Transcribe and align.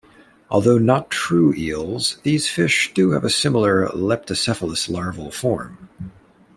Although 0.49 0.79
not 0.79 1.11
true 1.11 1.53
eels, 1.53 2.17
these 2.23 2.49
fish 2.49 2.91
do 2.95 3.11
have 3.11 3.23
a 3.23 3.29
similar 3.29 3.87
leptocephalus 3.89 4.89
larval 4.89 5.29
form. 5.29 5.89